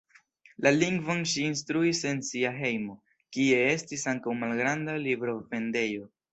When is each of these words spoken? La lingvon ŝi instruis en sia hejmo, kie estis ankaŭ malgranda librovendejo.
La 0.67 0.69
lingvon 0.75 1.21
ŝi 1.31 1.43
instruis 1.49 2.01
en 2.13 2.23
sia 2.29 2.55
hejmo, 2.63 2.97
kie 3.37 3.61
estis 3.77 4.09
ankaŭ 4.15 4.37
malgranda 4.43 5.01
librovendejo. 5.09 6.13